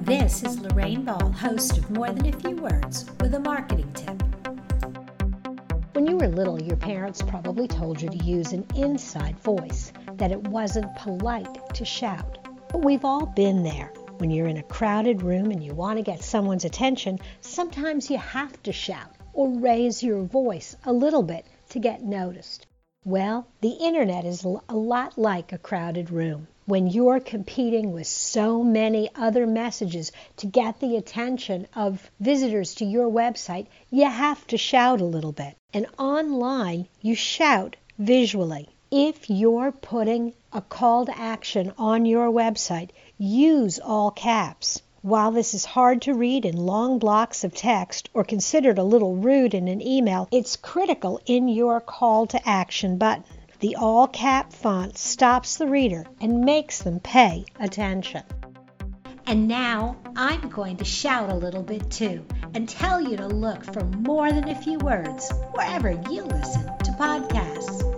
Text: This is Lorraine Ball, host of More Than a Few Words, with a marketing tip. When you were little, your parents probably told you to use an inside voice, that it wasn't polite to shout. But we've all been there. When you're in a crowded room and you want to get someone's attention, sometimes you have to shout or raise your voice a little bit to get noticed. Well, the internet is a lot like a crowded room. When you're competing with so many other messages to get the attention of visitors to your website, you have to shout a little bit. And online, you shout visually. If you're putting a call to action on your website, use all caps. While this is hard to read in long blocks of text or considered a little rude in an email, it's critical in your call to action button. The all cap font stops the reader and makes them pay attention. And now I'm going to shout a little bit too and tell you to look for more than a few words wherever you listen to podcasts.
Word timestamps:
This 0.00 0.42
is 0.42 0.60
Lorraine 0.60 1.04
Ball, 1.04 1.32
host 1.32 1.78
of 1.78 1.90
More 1.90 2.10
Than 2.10 2.26
a 2.26 2.32
Few 2.40 2.56
Words, 2.56 3.10
with 3.20 3.34
a 3.34 3.40
marketing 3.40 3.90
tip. 3.94 4.22
When 5.94 6.06
you 6.06 6.16
were 6.16 6.28
little, 6.28 6.60
your 6.60 6.76
parents 6.76 7.22
probably 7.22 7.66
told 7.66 8.02
you 8.02 8.10
to 8.10 8.24
use 8.24 8.52
an 8.52 8.66
inside 8.74 9.38
voice, 9.38 9.92
that 10.14 10.30
it 10.30 10.48
wasn't 10.48 10.94
polite 10.96 11.72
to 11.74 11.84
shout. 11.84 12.38
But 12.70 12.84
we've 12.84 13.04
all 13.04 13.26
been 13.26 13.62
there. 13.62 13.92
When 14.18 14.30
you're 14.30 14.48
in 14.48 14.58
a 14.58 14.62
crowded 14.62 15.22
room 15.22 15.50
and 15.50 15.64
you 15.64 15.74
want 15.74 15.98
to 15.98 16.02
get 16.02 16.22
someone's 16.22 16.64
attention, 16.64 17.18
sometimes 17.40 18.10
you 18.10 18.18
have 18.18 18.62
to 18.64 18.72
shout 18.72 19.14
or 19.32 19.48
raise 19.58 20.02
your 20.02 20.22
voice 20.24 20.76
a 20.84 20.92
little 20.92 21.22
bit 21.22 21.46
to 21.70 21.78
get 21.78 22.02
noticed. 22.02 22.66
Well, 23.06 23.46
the 23.60 23.76
internet 23.82 24.24
is 24.24 24.44
a 24.44 24.74
lot 24.74 25.18
like 25.18 25.52
a 25.52 25.58
crowded 25.58 26.08
room. 26.10 26.48
When 26.64 26.86
you're 26.86 27.20
competing 27.20 27.92
with 27.92 28.06
so 28.06 28.64
many 28.64 29.10
other 29.14 29.46
messages 29.46 30.10
to 30.38 30.46
get 30.46 30.80
the 30.80 30.96
attention 30.96 31.66
of 31.74 32.10
visitors 32.18 32.74
to 32.76 32.86
your 32.86 33.10
website, 33.10 33.66
you 33.90 34.08
have 34.08 34.46
to 34.46 34.56
shout 34.56 35.02
a 35.02 35.04
little 35.04 35.32
bit. 35.32 35.54
And 35.74 35.86
online, 35.98 36.88
you 37.02 37.14
shout 37.14 37.76
visually. 37.98 38.70
If 38.90 39.28
you're 39.28 39.72
putting 39.72 40.32
a 40.50 40.62
call 40.62 41.04
to 41.04 41.18
action 41.18 41.74
on 41.76 42.06
your 42.06 42.30
website, 42.30 42.88
use 43.18 43.78
all 43.78 44.10
caps. 44.12 44.80
While 45.04 45.32
this 45.32 45.52
is 45.52 45.66
hard 45.66 46.00
to 46.02 46.14
read 46.14 46.46
in 46.46 46.56
long 46.56 46.98
blocks 46.98 47.44
of 47.44 47.54
text 47.54 48.08
or 48.14 48.24
considered 48.24 48.78
a 48.78 48.82
little 48.82 49.16
rude 49.16 49.52
in 49.52 49.68
an 49.68 49.86
email, 49.86 50.28
it's 50.30 50.56
critical 50.56 51.20
in 51.26 51.46
your 51.46 51.78
call 51.82 52.26
to 52.28 52.48
action 52.48 52.96
button. 52.96 53.24
The 53.60 53.76
all 53.76 54.06
cap 54.06 54.54
font 54.54 54.96
stops 54.96 55.58
the 55.58 55.66
reader 55.66 56.06
and 56.22 56.46
makes 56.46 56.80
them 56.80 57.00
pay 57.00 57.44
attention. 57.60 58.22
And 59.26 59.46
now 59.46 59.98
I'm 60.16 60.48
going 60.48 60.78
to 60.78 60.86
shout 60.86 61.28
a 61.28 61.36
little 61.36 61.62
bit 61.62 61.90
too 61.90 62.24
and 62.54 62.66
tell 62.66 62.98
you 62.98 63.18
to 63.18 63.26
look 63.26 63.62
for 63.62 63.84
more 63.84 64.32
than 64.32 64.48
a 64.48 64.62
few 64.62 64.78
words 64.78 65.30
wherever 65.52 65.90
you 65.90 66.22
listen 66.22 66.64
to 66.78 66.92
podcasts. 66.92 67.93